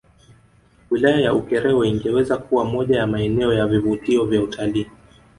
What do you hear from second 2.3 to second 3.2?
kuwa moja ya